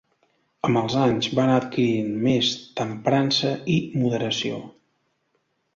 [0.67, 2.51] Amb els anys va anar adquirint més
[2.81, 4.61] temprança i moderació.